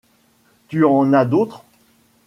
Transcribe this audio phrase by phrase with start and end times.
[0.67, 1.63] Tu en as d'autre?